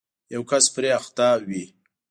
[0.33, 1.65] یو کس پرې اخته وي